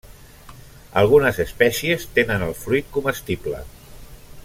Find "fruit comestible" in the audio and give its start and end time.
2.65-3.61